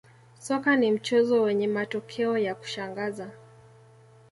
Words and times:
soka 0.39 0.75
ni 0.75 0.91
mchezo 0.91 1.41
wenye 1.41 1.67
matokeo 1.67 2.37
ya 2.37 2.55
kushangaza 2.55 3.31